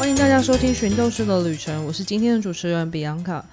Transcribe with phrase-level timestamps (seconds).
[0.00, 3.44] 欢迎大家收听《寻斗士的旅程》，我是今天的主持人比昂卡。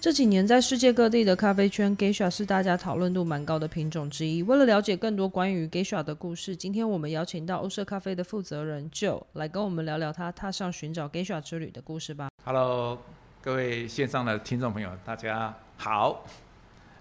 [0.00, 4.42] 这几年在世界各地的咖啡圈，Geisha 是大家讨论度蛮高的品种之一。
[4.42, 12.30] 为了了解更多关于 Geisha 的故事，今天我们邀请到欧舍咖啡的负责人 Joe 来跟我们聊聊他踏上寻找 Geisha 之旅的故事吧。
[12.44, 12.98] Hello，
[13.40, 16.24] 各位线上的听众朋友，大家好。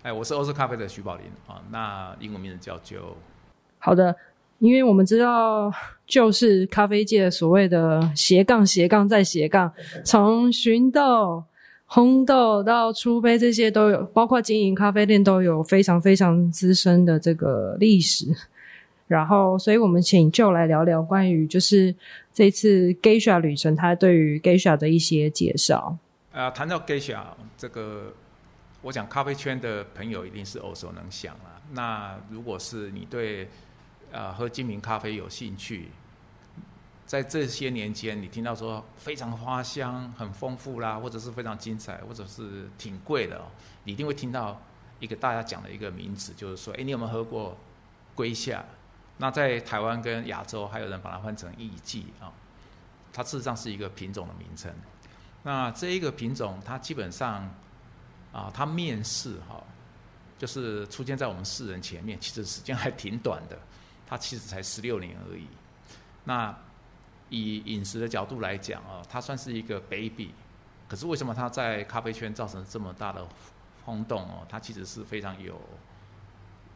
[0.04, 3.16] 哎，我是欧式咖啡的徐宝林啊，那英文名字叫 Joe。
[3.80, 4.16] 好的，
[4.62, 5.74] 因为我们知道
[6.06, 9.74] 就是咖啡界所谓的斜杠斜杠再斜杠，
[10.06, 11.44] 从寻豆、
[11.90, 18.28] 烘豆到出杯这些都有，包括经营咖啡店都有非常非常资深的这个历史。
[19.08, 21.94] 然后，所以我们请 Joe 来聊聊关于就是
[22.32, 25.98] 这次 Geisha 旅程，他对于 Geisha 的一些介绍。
[26.32, 27.20] 啊，谈到 Geisha
[27.58, 28.14] 这个，
[28.84, 31.62] 我讲咖啡圈的朋友一定是耳熟能详了。
[31.74, 33.50] 那如果是你对
[34.12, 35.90] 呃喝精品咖啡有兴趣，
[37.06, 43.46] 在这些年间，你听到说非常花香、很丰富啦，或者是非常精彩，或者是挺贵的、哦，
[43.84, 44.62] 你一定会听到
[45.00, 47.58] 一个大家讲的一个名词，就是说，哎，你有没有喝过
[48.14, 48.64] 龟夏？
[49.18, 52.32] 那在台湾跟亚洲，还有人把它换成艺妓啊，
[53.14, 54.74] 它事实上是一个品种的名称。
[55.44, 57.48] 那这一个品种，它基本上
[58.32, 59.64] 啊，它面世哈、
[60.40, 63.60] 就是出现在我们世人前面，其实时间还挺短的，
[64.12, 65.48] 它其实才十六年而已。
[66.26, 66.54] 那
[67.30, 70.34] 以饮食的角度来讲啊，它算是一个 baby，
[70.90, 73.26] 可是为什么它在咖啡圈造成这么大的
[73.86, 74.46] 轰动哦？
[74.50, 75.58] 它其实是非常有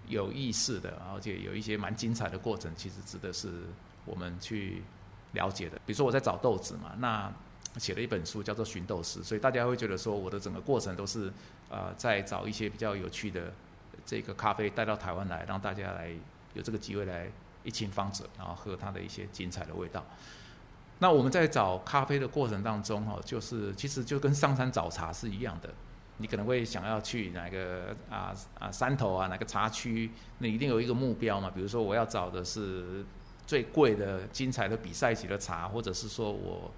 [0.07, 3.65] 有意思的，而且有一些蛮精彩的过程，其实值得是
[4.05, 4.81] 我们去
[5.33, 5.75] 了解的。
[5.85, 7.29] 比如说我在找豆子嘛，那
[7.77, 11.29] 写了一本书叫做《寻豆师》，所以大家会觉得说我的整个过程都是
[11.69, 13.51] 呃在找一些比较有趣的
[14.05, 16.13] 这个咖啡带到台湾来，让大家来
[16.55, 17.29] 有这个机会来
[17.63, 20.03] 一清方泽，然后喝它的一些精彩的味道。
[20.99, 25.69] 那我们在找咖啡的过程当中，哈，就是其实就跟上山找茶是一样的。
[26.17, 31.51] 你可能会想要去哪个啊啊山头啊哪个茶区，那一定有一个目标嘛。
[31.53, 33.03] 比如说我要找的是
[33.45, 36.71] 最贵的、精彩的比赛级的茶，或者是说我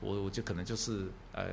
[0.00, 1.46] 我我就可能就是呃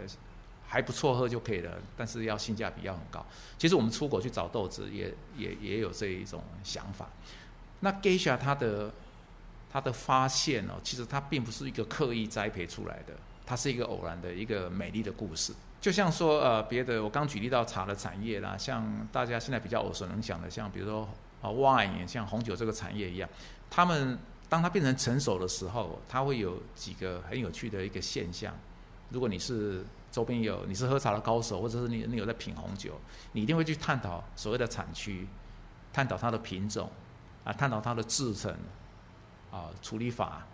[0.68, 3.26] 还不错喝就可以了，但是要性价比要很高。
[3.58, 7.10] 其实我们出国去找豆子也也也有这一种想法。
[7.82, 8.92] 那 Geisha 它的
[9.70, 13.14] 它的发现哦，其实它并不是一个刻意栽培出来的，
[13.46, 15.54] 它是一个偶然的一个美丽的故事。
[15.80, 21.10] 就像说呃别的，我刚举例到茶的产业啦，像大家现在比较耳熟能详的，像比如说
[21.42, 23.28] 啊 wine，像红酒这个产业一样，
[23.70, 28.54] 他们当它变成成熟的时候，它会有几个很有趣的一个现象。
[29.10, 33.00] 如果你是周边有你是喝茶的高手，或者是你你有在品红酒，
[33.32, 35.28] 你一定会去探讨所谓的产区，
[35.92, 36.92] 探讨它的品种
[37.44, 38.56] 啊，探讨它的制成
[39.52, 40.46] 啊处理法，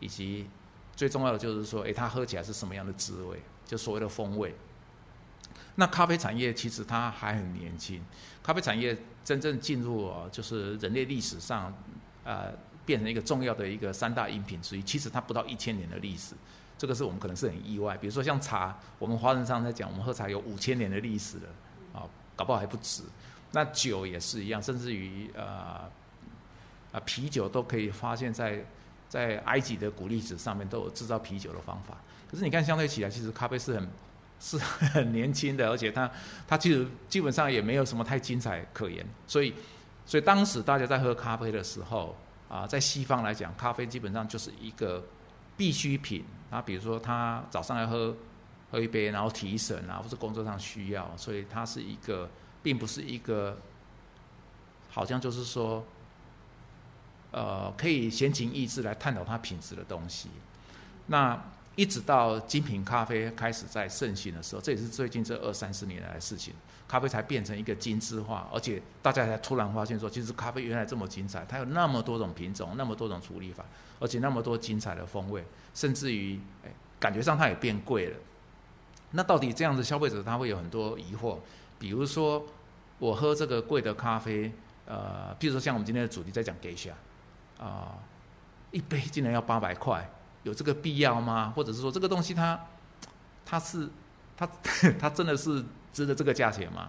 [0.00, 0.48] 以及
[0.94, 4.54] 最重要的就是说，诶，它喝起来是什么样的滋味，就所谓的风味。
[5.76, 8.02] 那咖啡产业其实它还很年轻，
[8.42, 11.72] 咖啡产业真正进入，就是人类历史上，
[12.24, 12.52] 呃，
[12.84, 14.82] 变成一个重要的一个三大饮品之一。
[14.82, 16.34] 其实它不到一千年的历史，
[16.76, 17.96] 这个是我们可能是很意外。
[17.96, 21.48] 比如说像茶，我们华人上在讲，我们喝茶有五千年的历史了，
[21.92, 22.02] 啊，
[22.34, 23.04] 搞不好还不止。
[23.52, 25.88] 那酒也是一样，甚至于呃，
[27.00, 28.64] 啤酒都可以发现在
[29.08, 31.96] 在埃及的古历史上面都有制造啤酒的方法。
[32.30, 33.88] 可是你看，相对起来，其实咖啡是很
[34.40, 36.10] 是很年轻的，而且它
[36.46, 39.06] 它其实基本上也没有什么太精彩可言。
[39.26, 39.54] 所以，
[40.06, 42.16] 所以当时大家在喝咖啡的时候
[42.48, 45.04] 啊，在西方来讲，咖啡基本上就是一个
[45.56, 46.24] 必需品。
[46.50, 48.16] 啊，比如说他早上要喝
[48.70, 52.26] 喝一杯，然后提神啊，或者工作上需要，所以它是一个，
[52.62, 53.58] 并不是一个
[54.88, 55.84] 好像就是说，
[57.38, 60.28] 呃，可以闲情逸致来探讨它品质的东西。
[61.06, 61.40] 那
[61.76, 66.52] 一直到精品咖啡开始在盛行的时候，这也是最近这二三十年来的事情，
[66.88, 73.64] 咖啡才变成一个精致化，而且大家才突然发现说，其实咖啡原来这么精彩，它有那么多种品种，那么多种处理法，
[74.00, 78.16] 而且那么多精彩的风味，甚至于，哎，感觉上它也变贵了。
[79.12, 81.38] 那到底这样子，消费者他会有很多疑惑，
[81.78, 82.44] 比如说
[82.98, 84.52] 我喝这个贵的咖啡，
[84.84, 86.90] 呃，譬如说像我们今天的主题在讲 Geisha，
[87.58, 87.98] 啊、
[88.70, 90.08] 一杯竟然要八百块。
[90.44, 91.52] 有这个必要吗？
[91.54, 92.58] 或者是说这个东西它
[93.44, 93.88] 它是
[94.36, 94.48] 它
[94.98, 95.62] 它真的是
[95.92, 96.88] 值得这个价钱吗？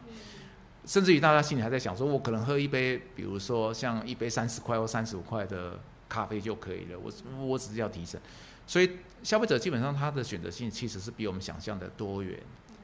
[0.86, 7.12] 甚至于大家心里还在想说，我可能喝一杯，比如说像一杯三十块或三十五块的咖啡就可以了，我
[7.46, 8.22] 我只是要提升。
[8.66, 12.40] 所以消费者基本上他的选择性其实是比我们想象的多元。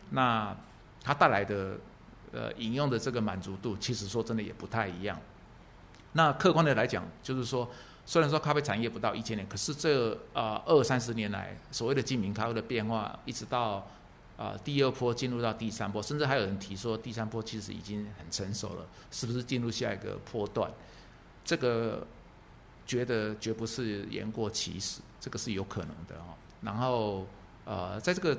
[0.09, 0.55] 那
[1.03, 1.77] 它带来的
[2.31, 5.17] 呃饮用的这个满足度，其实说真的也不太一样。
[6.15, 7.69] 那客观的来讲，就是说。
[8.07, 13.83] 虽然说咖啡产业不到一千年，可是这啊二三十年来，所谓的精品咖啡的变化，一直到
[14.37, 20.71] 啊第二波进入到第三波，甚至还有人提说第三波其实已经很成熟了，是不是进入下一个波段？
[21.43, 22.05] 这个
[22.85, 26.37] 觉得绝不是言过其实，这个是有可能的哦。
[26.61, 27.25] 然后
[27.65, 28.37] 呃，在这个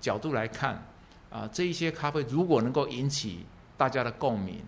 [0.00, 0.80] 角度来看
[1.28, 3.44] 啊，这一些咖啡如果能够引起
[3.76, 4.62] 大家的共鸣。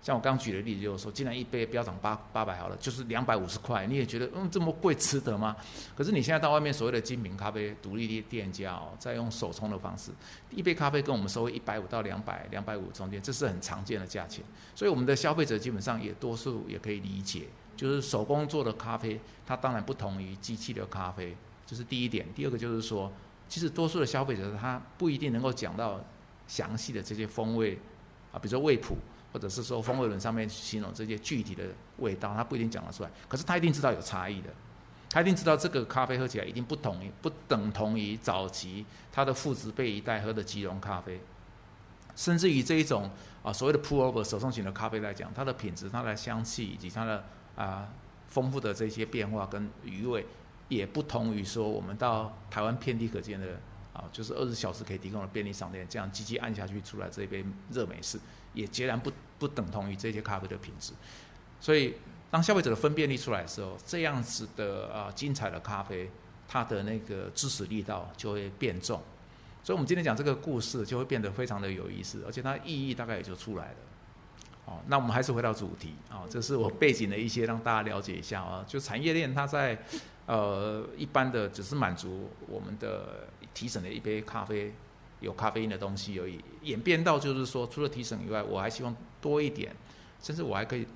[0.00, 5.56] 像我刚举的例子，就是说，既然一杯标涨八八百好了，就是两百五十块，你也觉得嗯这么贵值得吗？
[5.96, 10.10] 可是你现在到外面所谓的精品咖啡独立店店家哦，在用手冲的方式，
[10.50, 14.42] 一杯咖啡跟我们收一百五到两百两百五中间，这是很常见的价钱。
[14.74, 21.36] 所以我们的消费者基本上也多数也可以理解，就是手工做的咖啡，它当然不同于机器的咖啡，
[21.66, 22.24] 这是第一点。
[22.34, 23.12] 第二个就是说，
[23.48, 26.00] 其实多数的消费者他不一定能够讲到
[26.46, 27.76] 详细的这些风味
[28.32, 28.96] 啊，比如说味谱。
[29.32, 31.64] 或者是说风味轮上面形容这些具体的
[31.98, 34.48] 味道，他不一定讲得出来，可是他一定知道有差异的，
[35.10, 41.20] 他一定知道这个咖啡喝起来一定不同于不等同于早期他的父子辈一代喝的即溶咖啡，
[42.16, 43.10] 甚至于这一种
[43.42, 47.24] 啊所谓的 pull over 手冲型的咖啡来讲，它的品质、它的香气以及它的
[47.54, 47.88] 啊
[48.26, 50.26] 丰富的这些变化跟余味，
[50.68, 53.60] 也不同于说我们到台湾遍地可见的
[53.92, 58.18] 啊就是二十小时可以提供的便利商店，这样机器按下去出来这一杯热美式。
[58.54, 60.92] 也截然不不等同于这些咖啡的品质，
[61.60, 61.94] 所以
[62.30, 66.10] 当消费者的分辨力出来的时候，这样子的啊精彩的咖啡，
[66.46, 69.00] 它的那个知识力道就会变重。
[69.62, 73.76] 所以，我们今天讲这个故事就会变得非常的有意思，而且它意义大概也就出来了。
[74.66, 78.64] 哦，那我们还是回到主题啊，这是我背景的一些让大家了解一下啊。
[78.66, 79.78] 就产业链它在
[80.26, 84.74] 呃一般的只是满足我们的提神的一杯咖啡。
[85.20, 89.74] 有咖啡因的东西而已，演变到就是说，除了提神以外，我还希望多一点，
[90.22, 90.86] 甚至我还可以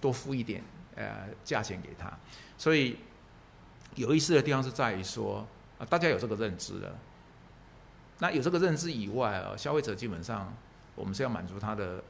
[0.00, 0.62] 多付一点
[0.94, 2.10] 呃价钱给他。
[2.56, 2.96] 所以
[3.94, 5.46] 有意思的地方是在于说
[5.78, 6.98] 啊，大家有这个认知了。
[8.20, 10.52] 那有这个认知以外啊，消费者基本上
[10.94, 12.02] 我们是要满足他的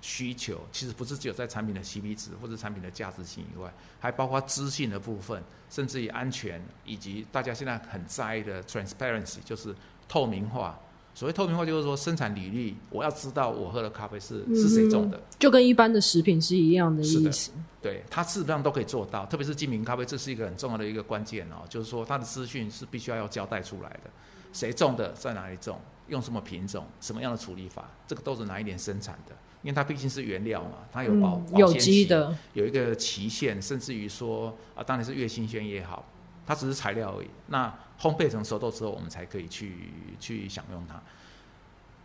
[0.00, 9.74] 需求，其实不是只有在产品的 CP 值或者产品的价值性以外，还包括资讯的部分，甚至于安全以及大家现在很在意的 transparency，就是
[10.08, 10.78] 透明化。
[11.16, 17.52] 所谓透明化，就是说生产履历，我要知道我喝的咖啡是是谁种的，就跟一般的食品是一样的意思。
[17.80, 21.64] 对，它事实上都可以做到，特别是精品咖啡，这是一个很重要的一个关键哦。
[21.70, 24.10] 就是说，它的资讯是必须要要交代出来的，
[24.52, 36.04] 谁种的，在哪里种，用什么品种，什么样的处理法，这个都是哪一年生产的，因为它毕竟是原料嘛，它有保有机的，有一个期限，甚至于说啊，当然是越新鲜越好。
[36.48, 37.26] 它只是材料而已。
[37.48, 39.90] 那烘焙成熟豆之后，我们才可以去
[40.20, 41.00] 去享用它。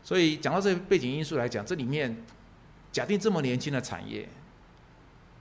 [0.03, 2.15] 所以讲到这背景因素来讲，这里面
[2.91, 4.27] 假定这么年轻的产业，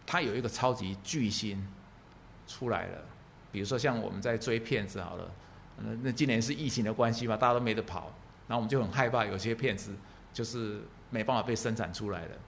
[0.05, 1.67] 它有一个超级巨星
[2.47, 2.99] 出来了。
[3.52, 5.31] 比如说像我们在追骗子好了，
[5.79, 8.12] 那那今年是疫情的关系嘛，大家都没得跑，
[8.47, 9.94] 然后我们就很害怕有些骗子
[10.32, 12.38] 就是没办法被生产出来的。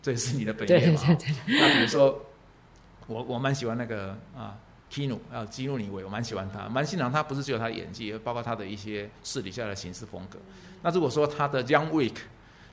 [0.00, 1.02] 这也是你的本业嘛。
[1.46, 2.24] 那比如说
[3.06, 4.56] 我我蛮喜欢那个啊。
[4.90, 7.22] Kino 啊，基努尼维，我蛮喜欢他，蛮欣赏他。
[7.22, 10.38] 不是只有他的演技，也包括他的一些私底下的行事风格。
[10.82, 12.12] 那如果说他的《Young Week》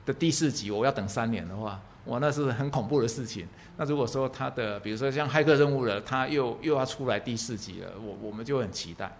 [0.04, 3.46] 的第四集我要等三年的话，哇，那是很恐怖的事情。
[3.76, 9.16] 那如果说他的，比如说像《骇客任务》了，他又又要出来第四集了，我我们就很期待。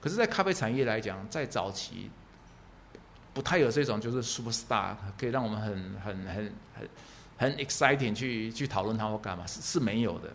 [0.00, 2.10] 可是，在咖啡产业来讲，在早期
[3.32, 5.72] 不太有这种就是 super star 可以让我们很
[6.04, 6.88] 很很很
[7.38, 10.28] 很 exciting 去去讨论它或干嘛，是是没有的。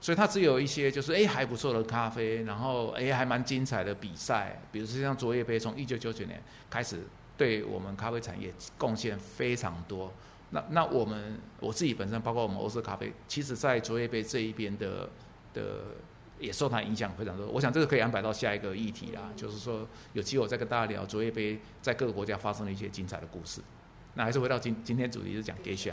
[0.00, 7.02] 所以它只有一些就是哎还不错的咖啡，然后哎还蛮精彩的比赛，比如说像卓越杯，从一九九九年开始
[7.36, 10.10] 对我们咖啡产业贡献非常多。
[10.52, 15.10] 那那我们我自己本身包括我们欧式咖啡，其实在卓越杯这一边的
[15.52, 15.62] 的
[16.38, 17.46] 也受它影响非常多。
[17.48, 23.60] 我想这个可以安排到下一个议题啦，就是说有机会我再跟大家聊卓越杯在各个国家发生的一些精彩的故事。
[24.14, 25.92] 那还是回到今今天主题是讲 Geisha。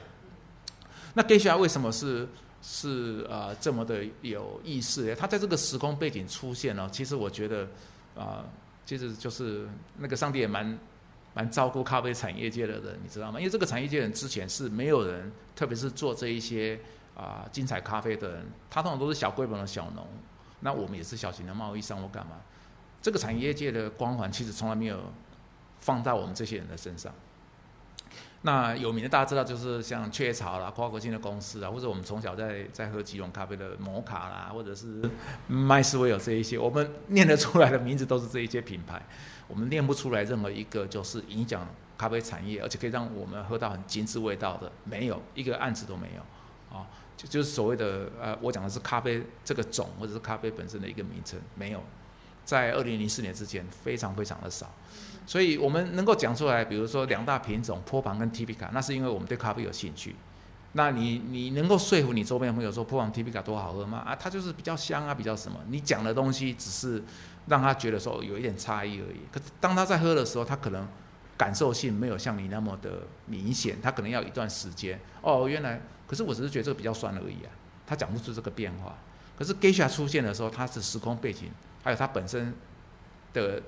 [1.14, 2.26] 那 Geisha 为什么是？
[2.62, 5.16] 是啊，这么的有意思。
[5.16, 7.68] 他在这个时空背景出现了，其实我觉得
[8.16, 8.44] 啊，
[8.86, 10.78] 其实就是那个上帝也蛮
[11.34, 13.40] 蛮照顾咖啡产业界的人，你知道吗？
[13.40, 16.80] 因为这个产业界人之前是没有人，特别是做这一些
[17.16, 20.06] 啊精彩咖啡的人，他通常都是小规模的小农。
[20.60, 22.38] 那我们也是小型的贸易商或干嘛？
[23.00, 25.00] 这个产业界的光环其实从来没有
[25.80, 27.14] 放在我们这些人的身上。
[28.44, 35.02] 那有名的大家知道，就是像雀巢啦、跨国性的公司啊，或者我们从小在在喝几种咖啡的摩卡啦，或者是
[35.48, 39.02] 麦斯威尔这一些，我们念得出来的名字都是这一些品牌。
[39.48, 41.68] 我们念不出来任何一个就是影响
[41.98, 46.86] 咖啡产业，而且可以让我们喝到很精致味道的，没有一个案子都没有啊。
[47.18, 51.82] 就就是所谓的呃，我讲的是咖啡这个种或者是咖啡本身的一个名称，没有，
[52.46, 54.72] 在二零零四年之前非常非常的少，
[55.28, 60.16] 所以我们能够讲出来，比如说两大品种坡旁跟 T P 卡，那是因为我们对咖啡有兴趣。
[60.74, 64.00] 那你你能够说服你周边的朋友说坡旁 T P 卡多好喝吗？
[64.00, 65.60] 啊，它就是比较香啊，比较什么？
[65.68, 67.04] 你讲的东西只是
[67.48, 69.20] 让他觉得说有一点差异而已。
[69.32, 70.88] 可是当他在喝的时候，他可能
[71.38, 75.00] 感受性没有像你那么的明显，他可能要一段时间。
[75.22, 75.82] 哦，原来。
[76.08, 77.52] 可是我只是觉得这个比较酸而已啊，
[77.86, 78.96] 他讲不出这个变化。
[79.38, 81.52] 可是 Geisha 出现的时候，它是时空背景，
[81.84, 82.56] 还有它本身
[83.34, 83.62] 的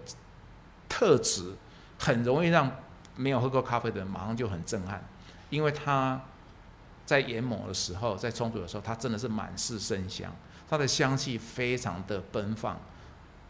[0.89, 1.53] 特质，
[1.97, 2.69] 很容易让
[3.15, 5.01] 没有喝过咖啡的人马上就很震撼，
[5.49, 6.19] 因为它
[7.05, 10.35] 在研磨的时候，在冲煮的时候，它真的是满是生香，
[10.67, 12.77] 它的香气非常的奔放，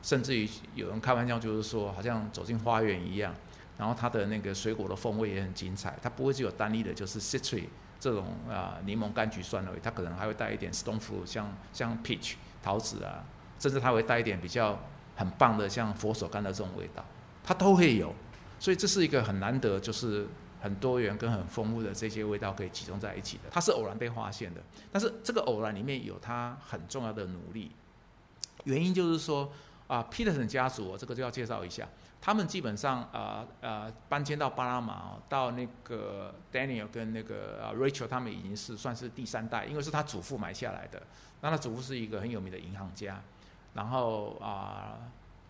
[0.03, 3.33] 甚至于有人开玩笑就是说，好像走进花园一样。
[3.77, 7.63] 然后它的那个水果的风味也很精彩，它不会只有单一的，就是 citrus。
[7.97, 13.23] 这种啊，柠檬、柑橘、酸而已，它可能还会带一点 stone fruit，像像 peach 桃子啊，
[13.57, 14.77] 甚至它会带一点比较
[15.15, 17.05] 很棒的像佛手柑的这种味道，
[17.49, 18.13] 它都会有。
[18.59, 20.27] 所以这是一个很难得，就是
[20.61, 23.43] 很多元跟很丰富的这些味道可以集中在一起的。
[23.49, 27.71] 它是偶然被发现的，但是这个偶然里面有它很重要的努力。
[28.65, 29.51] 原因就是说
[29.87, 31.87] 啊，Peterson 家族，这个就要介绍一下。
[32.21, 41.01] 他们基本上啊啊搬迁到巴拿马，到那个 Daniel 跟那个 Rachel 他们已经是算是第三代，因为是他祖父买下来的。
[41.41, 43.23] 那他祖父是一个很有名的银行家，
[43.73, 44.99] 然后啊，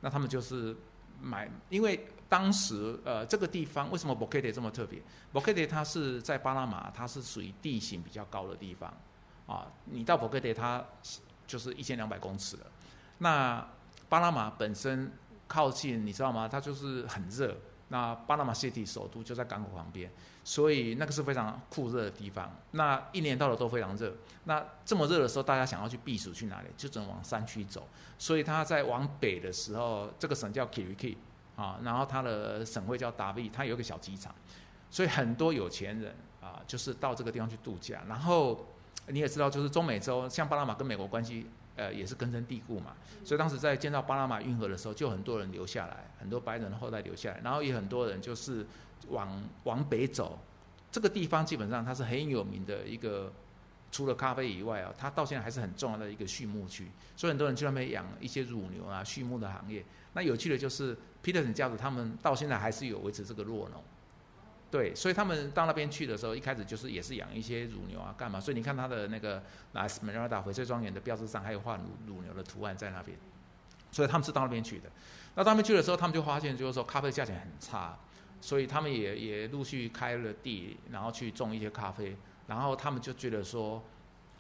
[0.01, 0.77] 那他们就是
[1.21, 8.93] 买，因为当时呃这个地方为什么博卡特这么特别博卡特它是在巴拿马，它是属于地形比较高的地方
[9.47, 9.67] 啊。
[9.85, 10.83] 你到博卡特它
[11.47, 12.65] 就是一千两百公尺了。
[13.19, 13.67] 那
[14.07, 15.11] 巴拿马本身。
[15.51, 16.47] 靠近，你知道吗？
[16.47, 17.57] 它就是很热。
[17.89, 20.11] 那巴拿马 City 首都就在港口旁边，
[20.43, 22.55] 所以那个是非常酷热的地方。
[22.71, 24.15] 那一年到头都非常热。
[24.45, 26.67] 那这么热的时候，大家想要去避暑去哪里？
[26.77, 27.87] 就只能往山区走。
[28.17, 31.17] 所以他在往北的时候，这个省叫 Kiriki
[31.55, 34.33] 啊，然后它的省会叫达维，它有一个小机场。
[34.91, 38.01] 所以很多有钱人啊，就是到这个地方去度假。
[38.07, 38.67] 然后
[39.07, 41.47] 你也知道，就是中美洲，像巴拿马跟美国关系。
[41.79, 42.93] 呃，也是根深蒂固嘛，
[43.23, 48.65] 所以当时在建造巴拿马运河的时候，就很多人留下来，很多白人的后代留下来，然后也很多人就是
[49.07, 50.37] 往往北走。
[50.91, 53.31] 这个地方基本上它是很有名的一个，
[53.93, 59.85] 除了咖啡以外啊，它到现在还是很重要的一个畜牧区，所以很多人去那边养一些乳牛啊，畜牧的行业。
[60.11, 63.81] 那有趣的就是 Peterson 家族他们到现在还是有维持这个弱农。
[64.71, 68.39] 对，所以他们到那边去的时候，一开始就是也是养一些乳牛啊，干嘛？
[68.39, 69.41] 所以你看他的那个
[69.73, 73.17] 莱斯梅拉达翡翠庄园的标志上还有画乳乳牛的图案在那边，
[73.91, 74.89] 所以他们是到那边去的。
[75.35, 77.97] 那到那边去的时候，他们就发现就是说咖啡价钱很差，
[78.41, 82.15] 所以他们也也陆续开了地，然后去种一些咖啡，
[82.47, 83.83] 然后他们就觉得说。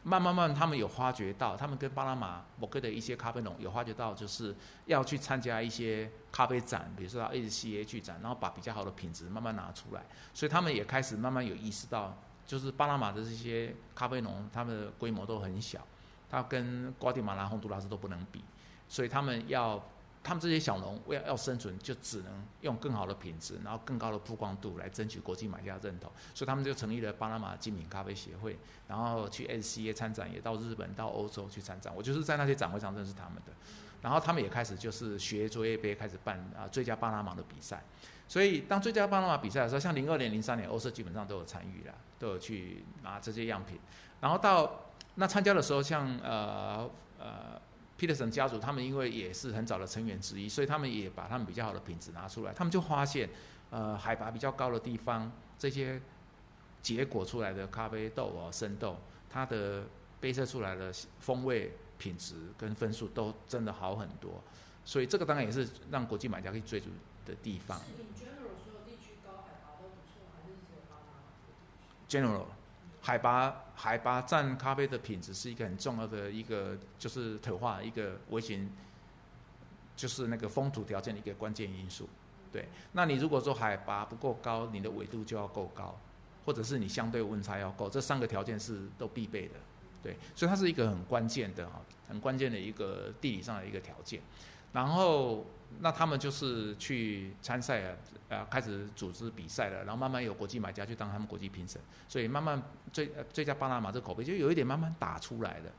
[0.09, 15.79] 慢慢慢，他们有发觉到，他们跟巴拿马某个的一些咖啡农有发觉到，就是要去参加一些咖啡展，比如说到 ACA 去展，然后把比较好的品质慢慢拿出来，所以他们也开始慢慢有意识到，就是巴拿马的这些咖啡农，他们的规模都很小，
[16.27, 18.43] 他跟瓜地马拉、洪都拉斯都不能比，
[18.87, 19.79] 所以他们要。
[20.21, 31.93] 他们这些小农为了要生存，就只能用更好的品质，然后更高的曝光度来争取国际买家认同，所以他们就成立了巴拿马精品咖啡协会，然后去 SCA 参展，也到日本、到欧洲去参展。
[31.95, 33.53] 我就是在那些展会上认识他们的，
[34.01, 37.81] 然后他们也开始就是学卓越杯，开始办啊最佳巴拿马的比赛。
[38.27, 43.79] 所以当最佳巴拿马比赛的时候，像零二年、零三年，欧社基本上都有参与了，都有去拿这些样品。
[44.19, 47.61] 然后到那参加的时候，像呃呃。
[47.99, 52.53] Peterson 家族，他们因为也是很早的成员之一，所以他们也把他们比较好的品质拿出来。
[52.53, 53.29] 他们就发现，
[53.69, 56.01] 呃，海拔比较高的地方，这些
[56.81, 58.97] 结果出来的咖啡豆啊、生豆，
[59.29, 59.83] 它的
[60.21, 64.41] 杯测出来的风味品质跟分数都真的好很多。
[64.85, 66.87] 所以这个当然也是让国际买家可以追逐
[67.25, 67.81] 的地方。
[72.07, 72.58] General。
[73.09, 78.69] 海拔海拔占咖啡的品质是一个很重要的一个，就是特化一个微型，
[79.95, 82.07] 就是那个风土条件的一个关键因素。
[82.51, 85.99] 对，那你如果说海拔不够高，你的纬度就要够高，
[86.45, 89.55] 或者是你相对温差要够，这三个条件是都必备的。
[90.03, 94.21] 对，所以它是一个很关键的哈，很关键的一个地理上的一个条件。
[94.71, 95.43] 然后。
[95.79, 97.97] 那他们就是去参赛啊，
[98.29, 102.61] 呃，开始组织比赛了，然后慢慢有国际买家去当他们国际评审，所以慢慢
[102.91, 105.71] 最最佳巴拿马这口碑就有一点慢慢打出来了。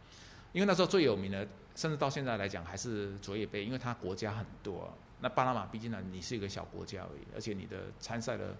[0.52, 4.92] 因为那时候最有名的，甚至到现在来讲还是卓越杯，因为它国家很多。
[5.20, 8.56] 那巴拿马毕竟呢，你是一个小国家而已，而且你的参赛的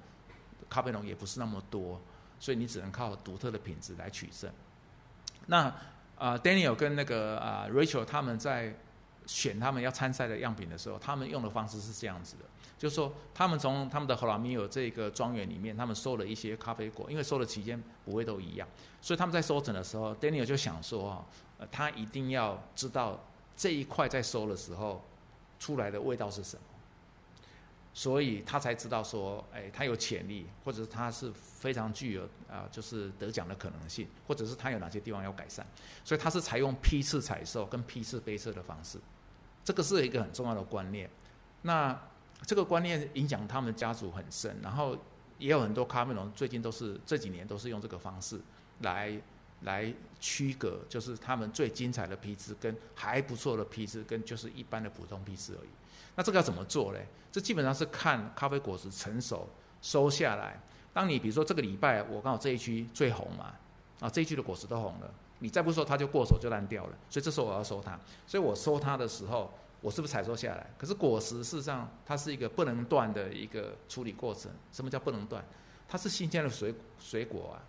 [0.69, 2.01] 咖啡农也不是那么多，
[2.39, 4.49] 所以你只能靠独特的品质来取胜。
[5.47, 5.75] 那
[6.17, 8.73] 啊，Daniel 跟那个啊 Rachel 他们在
[9.27, 12.45] 选他们要参赛的样品的时候，他们用的方式是这样子的，
[12.79, 18.67] 就是说他们从他们的 h o l a m i o 这个庄园里面，他们收了一些咖啡果，因为收的期间不会都一样，
[19.01, 21.25] 所以他们在收成的时候，Daniel 就想说啊，
[21.71, 23.19] 他一定要知道
[23.57, 25.05] 这一块在收的时候
[25.59, 26.63] 出来的味道是什么。
[27.93, 35.67] 所以他才知道说，哎，他有潜力，或者是他是非常具有啊，就是得奖的可能性，或者是他有哪些地方要改善。
[36.05, 38.99] 所以他是采用批次采收跟批次杯测的方式，
[39.65, 41.11] 这个是一个很重要的观念。
[41.63, 42.01] 那
[42.47, 44.97] 这个观念影响他们家族很深，然后
[45.39, 48.41] 也有很多卡梅隆最近都是这几年都是用这个方式
[48.81, 49.21] 来
[49.63, 55.69] 来区隔，就是他们最精彩的批次跟还不错的批次跟就是一般的普通批次而已。
[56.17, 57.07] 那这个要怎么做嘞？
[57.31, 59.49] 这基本上是看咖啡果实成熟
[59.81, 60.61] 收下来。
[60.93, 63.55] 当你比如说这个礼拜我刚好这一区最红嘛，
[64.01, 66.99] 啊这一区的果实都红了，你再不收它就过手就烂掉了。
[67.09, 70.69] 所以这时候我要收它，所以我收它的时候，我是不是采收下来？
[70.77, 74.51] 可是果实事实上它是一个不能断的一个处理过程。
[74.73, 75.45] 什么叫不能断？
[75.89, 77.63] 它是新鲜的水水果啊，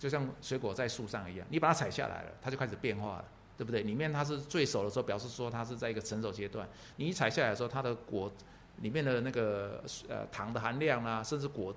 [0.00, 3.24] 就像水果在树上一样，你把它采下来了，它就开始变化了。
[3.60, 3.82] 对不对？
[3.82, 6.66] 里面它是最熟的时候，表示说它是在一个成熟阶段。
[6.96, 8.32] 你一采下来的时候，它的果
[8.78, 11.74] 里面的那个呃糖的含量啊，甚至果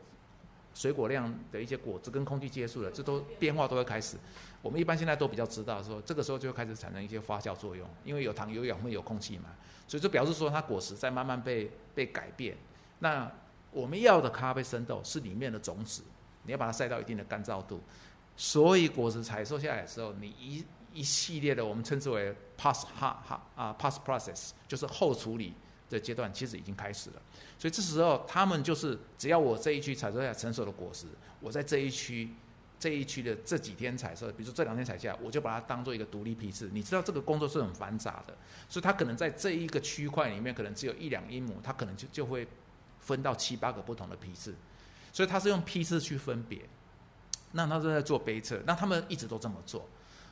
[0.74, 4.16] 水果量的一些果子跟空气接触了，这都变化都会开始。
[4.62, 9.50] 我们一般现在都比较知道说，这个时候就会开始产生一些发酵作用，因为有糖有氧会有空气嘛，
[9.86, 12.56] 所以就表示说它果实在慢慢被被改变。
[13.00, 13.30] 那
[13.72, 16.02] 我们要的咖啡生豆是里面的种子，
[16.44, 17.84] 你要把它晒到一定的干燥度，
[18.36, 25.54] 所以果实采收下来的时候，你一一系列的我们称之为 post 哈哈啊 post process 就是后处理
[25.90, 27.22] 的阶段，其实已经开始了。
[27.58, 31.08] 所以这时候他们就是只要我这一区采收下成熟的果实，
[31.40, 32.30] 我在这一区
[32.80, 36.70] 这一区的这几天采收，比如说这两天采下来，我就把它当做一个独立批次。
[36.74, 38.36] 你知道这个工作是很繁杂的，
[38.68, 42.48] 所以它可能在这一个区块里面可能只有一两英亩，它可能就就会
[43.00, 44.54] 分到七八个不同的批次。
[45.12, 46.60] 所以它是用批次去分别。
[47.54, 49.88] 那他是在做杯测，那他们一直都这么做。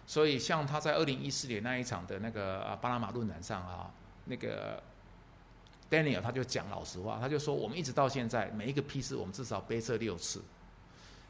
[0.05, 3.89] 所以，像他在二零一四年那一场的那个巴拿马论坛上啊，
[4.25, 4.81] 那个
[5.89, 10.41] Daniel 他就讲老实话，他就说我们一直到现在每一个批次我们至少杯测六次。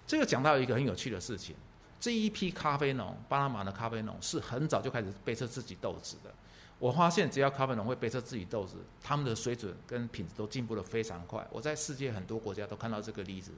[0.07, 1.55] 这个讲到一个很有趣的事情，
[1.99, 6.33] 这一批咖啡农，巴拿马的咖啡农是很早就开始杯测自己豆子的。
[6.79, 11.45] 我发现只要咖啡农会杯测自己豆子，他们的水准跟品质都进步的非常快。
[11.51, 13.51] 我在世界很多国家都看到这个例子，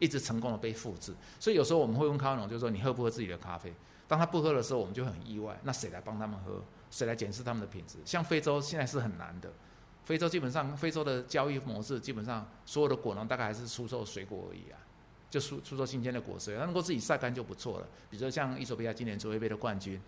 [0.00, 1.14] 一直成功的被复制。
[1.38, 3.72] 所以有时候我们会问咖啡农，就是说你喝不喝自己的咖啡？
[4.08, 5.56] 当他不喝的时候，我们就很意外。
[5.62, 6.60] 那谁来帮他们喝？
[6.90, 7.98] 谁来检视他们的品质？
[8.04, 9.52] 像非洲现在是很难的。
[10.02, 14.80] 非洲基本上，非洲的交易模式基本上，所有的果农大概还是出售水果而已啊，
[15.30, 17.86] 就出出售新鲜的果实，他能够自己晒干就不错了。
[18.10, 20.00] 比如说像伊索比亚今年卓越杯的冠军，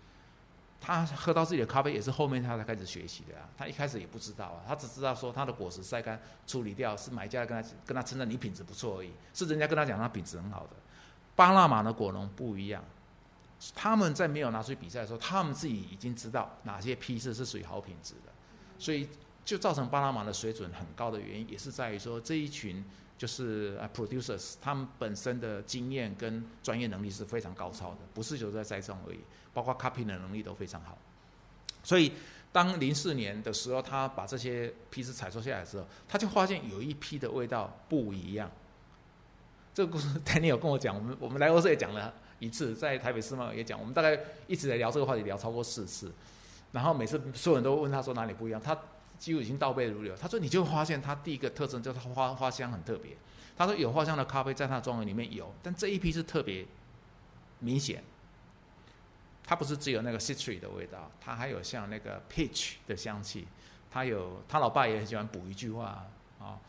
[0.85, 3.47] 他喝到自己的咖啡也是后面他才开始学习的啊。
[3.57, 10.71] 他一开始也不知道啊，他只知道说他的果实晒干处理掉是买家跟他跟他称赞你品质不错而已，是人家跟他讲他品质很好的。
[11.37, 12.83] 巴拿马的果农不一样。
[13.73, 18.31] 他们在没有拿出去比赛的时候，他们自己已经知道哪些批次是属于好品质的，
[18.77, 19.07] 所以
[19.45, 22.83] 就造成巴拿马的水准很高的原因，也是在于说这一群
[23.17, 29.19] 就是啊 producers，他们本身的经验跟专业能力是非常高超的，不是就在栽种而已，
[29.53, 30.97] 包括 copy 的能力都非常好。
[31.83, 32.11] 所以
[32.51, 38.49] 当零四年的时候，他把这些批次采收下来的时候，他就发现有一批的味道不一样。
[39.73, 42.13] 这个故事 Danny 有跟我讲，我们我们来欧洲也讲了。
[42.39, 46.11] 一次在台北世贸也讲，我们大概一直在聊这个话题，聊超过四次。
[46.73, 48.77] 然后每次所有人都问他说哪里不一样，他
[49.17, 50.15] 几乎已经倒背如流。
[50.15, 53.15] 他说你就发现他第一个特征就是花花香很特别。
[53.55, 56.65] 他说有花香的咖啡在他的庄园里面有，但这一批是特别
[57.59, 58.03] 明显。
[59.43, 63.47] 它不是只有那个 citrus 的味道，它还有像那个 peach 的香气。
[63.91, 66.05] 他有他老爸也很喜欢补一句话
[66.39, 66.59] 啊。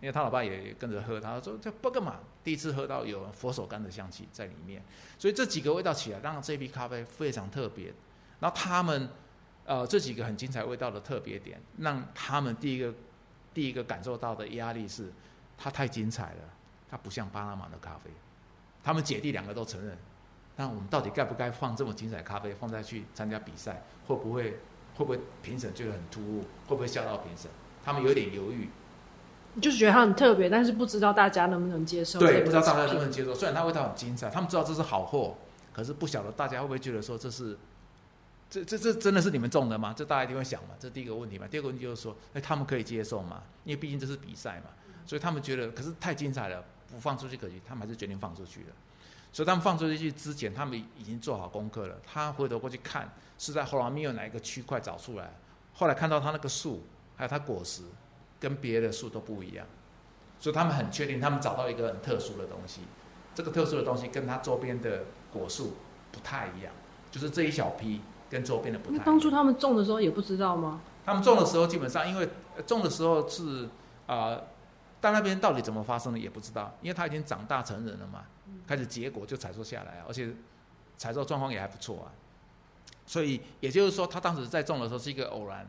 [0.00, 2.18] 因为他老爸也跟着喝，他说这不干嘛？
[2.42, 4.82] 第一次喝到有佛手柑的香气在里面，
[5.16, 7.92] 所以这几个味道起来，让这批咖啡非常特别。
[8.40, 9.08] 然后他们，
[9.64, 12.92] 呃，这几个很精彩味道的特别点，让他们第一个
[13.54, 15.12] 第一个感受到的压力是，
[15.56, 16.40] 它太精彩了，
[16.90, 18.10] 它不像巴拿马的咖啡。
[18.82, 19.96] 他们姐弟两个都承认，
[20.56, 23.82] 那我们到底该不该放这么精彩咖啡放在去参加比赛？
[24.06, 24.58] 会不会
[24.96, 26.40] 会不会评审觉得很突兀？
[26.66, 27.50] 会不会吓到评审？
[27.84, 28.68] 他们有点犹豫。
[29.60, 32.18] 就是觉得它很特别，但是不知道大家能不能接受。
[32.18, 33.34] 对，不知道大家能不能接受。
[33.34, 35.36] 虽然它味道很精彩，他们知道这是好货，
[35.74, 37.56] 可是不晓得大家会不会觉得说这是，
[38.52, 39.94] 这这这真的是你们种的吗？
[39.96, 40.74] 这大家一定会想嘛。
[40.78, 41.48] 这第一个问题嘛。
[41.48, 43.42] 第二个问题就是说，哎，他们可以接受吗？
[43.64, 44.66] 因为毕竟这是比赛嘛，
[45.06, 48.66] 所以他们觉得，可是太精彩了，不放出去可惜，他们还是决定放出去了。
[49.32, 51.98] 所以他们放出去之前，他们已经做好功课了。
[52.04, 55.30] 他回头过去看，是在后拉米有哪一个区块找出来，
[55.72, 56.84] 后来看到他那个树，
[57.16, 57.84] 还有它果实，
[58.38, 59.66] 跟别的树都不一样，
[60.38, 62.82] 所以他们很确定，他们找到一个很特殊的东西。
[63.34, 65.76] 这个特殊的东西跟它周边的果树
[66.10, 66.70] 不太一样，
[67.10, 68.02] 就是这一小批
[68.32, 69.04] 跟周边的不太一样。
[69.04, 70.80] 当初他们种的时候也不知道吗？
[71.04, 72.28] 他们种的时候基本上，因为
[72.66, 73.68] 种的时候是
[74.06, 74.40] 啊，
[75.00, 78.24] 但那边到底怎么发生的也不知道，因为他已经长大成人了嘛。
[78.66, 80.32] 开始结果就采收下来，而且
[80.96, 82.08] 采收状况也还不错啊，
[83.04, 85.66] 所以也就是说，他当时在种的时候是一个偶然，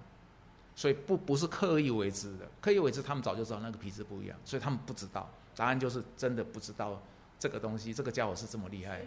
[0.76, 7.02] 所以不不是刻意为之的，刻意为之他们早就知道那个皮质不一样，所以他们不知道，答案就是真的不知道
[7.40, 9.02] 这个东西，这个家伙是这么厉害。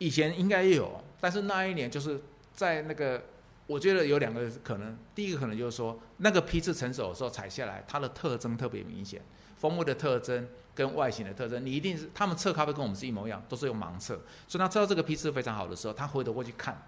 [0.00, 2.18] 以前应该有，但是那一年就是
[2.54, 3.22] 在那个，
[3.66, 9.20] 我觉得有两个可能，第一个可能就是说，那个批次成熟的时候采下来，它的特征特别明显。
[9.58, 14.18] 风味的特征跟外形的特征，你一定是他们测咖啡跟我们是一模一样，都是用盲测。
[14.48, 16.80] 所以他测到这个批次非常好的时候，他回头过去看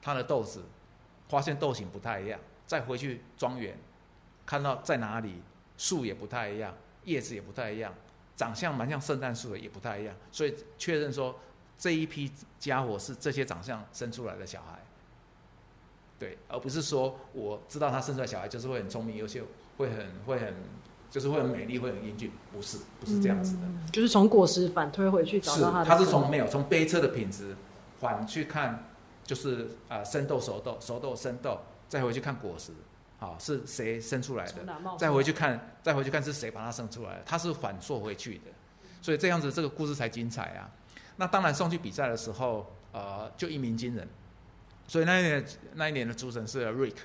[0.00, 0.62] 他的豆子，
[1.28, 3.76] 发现豆型不太一样，再回去庄园
[4.46, 5.42] 看到在哪里
[5.76, 6.72] 树也不太一样，
[7.02, 7.92] 叶子也不太一样，
[8.36, 11.36] 长相蛮像圣诞树的也不太一样，所以确认说
[11.78, 14.78] 这一批家伙是这些长相生出来的小孩，
[16.18, 19.44] 对，而不是说我知道他生出来小孩就是会很聪明优秀，
[19.76, 20.54] 会很会很。
[21.12, 23.62] 就是会很美丽，会很英俊，不是，不是这样子的。
[23.92, 25.84] 就是从果实反推回去找到它。
[25.84, 27.54] 它是从没有从杯车的品质
[28.00, 28.86] 反去看，
[29.22, 32.72] 就是啊生豆熟豆熟豆生豆，再回去看果实，
[33.18, 34.66] 好是谁生出来的？
[34.98, 37.22] 再回去看，再回去看是谁把他生出来的？
[37.26, 38.44] 他是反溯回去的，
[39.02, 40.70] 所以这样子这个故事才精彩啊。
[41.22, 44.08] 那当然送去比赛的时候，呃，就一鸣惊人。
[44.88, 46.96] 所以那一年那一年的主审是 Rick。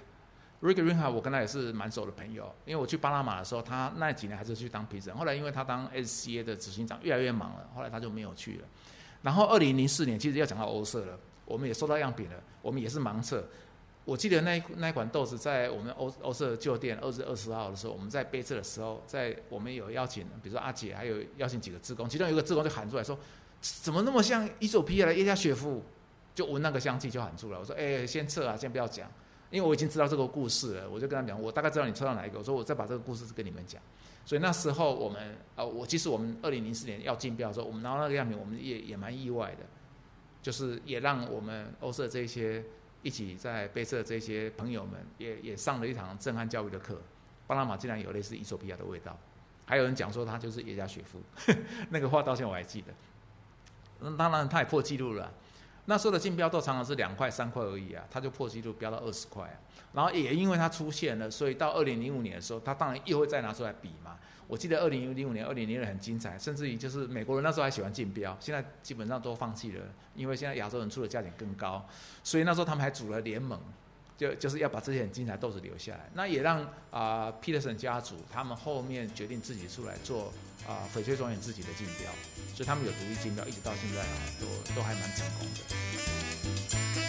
[0.60, 5.16] Rick r i n h a 我跟他也是蛮熟的朋友，因为我去巴拿马的时候，他那几年还是去当评审。
[5.16, 8.68] 后来因为他当 SCA 的执行长越来越忙了，后来他就没有去了。
[9.22, 13.48] 然后二零零四年，其实要讲到欧色了，我们也收到样品了，我们也是盲测。
[14.04, 23.16] 我记得那那款豆子在我们欧欧色旧店二月二十号的时候，我们在杯测的时候，在我们有邀请，比如说阿姐，还有邀请几个职工，其中有一个职工就喊出来说
[23.62, 25.84] ：“怎么那么像伊索比亚的耶加雪夫？”
[26.36, 27.58] 就闻那个香气就喊出来。
[27.58, 29.10] 我说：“哎，先撤啊，先不要讲。”
[29.50, 32.38] 因为我已经知道这个故事了，我就跟他讲，我大概知道你抽到哪一个。
[32.38, 33.82] 我说我再把这个故事跟你们讲。
[34.26, 39.66] 所以那时候我们，呃，我其实我们二零零四年要竞标的时候，我们拿到那个样品，我们也也蛮意外的，
[40.42, 42.64] 就是也让我们欧社这些
[43.02, 47.02] 一起在杯测这些朋友们，也也上了一堂震撼教育的课。
[47.48, 49.18] 巴拿马竟然有类似伊索比亚的味道，
[49.66, 51.20] 还有人讲说他就是耶加雪夫，
[51.90, 52.94] 那个话到现在我还记得。
[54.00, 55.32] 那当然他也破纪录了。
[55.86, 59.56] 那时候的竞标都常常是两块三块而已啊，他就破纪录标到二十块啊，
[59.94, 64.18] 然后也因为他出现了，所以到二零零五年的时候，他当然又会再拿出来比嘛。
[64.48, 71.86] 我记得二零零五年、二零零六很精彩，甚至于就是美国人那时候还喜欢竞标，现在基本上都放弃了，因为现在亚洲人出的价钱更高，
[72.24, 73.58] 所以那时候他们还组了联盟。
[74.18, 80.34] 就就是要把这些很精彩的豆子留下来，那也让啊 Peterson 家族他们后面决定自己出来做
[80.68, 82.12] 啊翡翠庄园自己的竞标，
[82.56, 87.07] 所以他们有独立竞标，一直到现在啊，都都还蛮成功的。